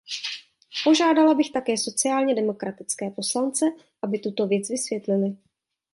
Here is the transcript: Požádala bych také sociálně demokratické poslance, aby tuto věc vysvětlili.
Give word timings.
Požádala 0.83 1.33
bych 1.33 1.51
také 1.51 1.77
sociálně 1.77 2.35
demokratické 2.35 3.09
poslance, 3.11 3.65
aby 4.03 4.19
tuto 4.19 4.47
věc 4.47 4.69
vysvětlili. 4.69 5.37